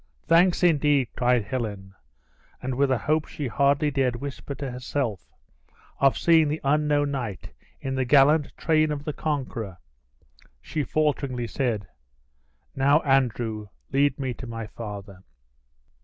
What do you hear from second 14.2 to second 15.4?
to my father."